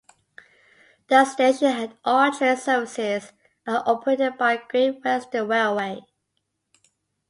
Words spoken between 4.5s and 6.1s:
Great Western Railway.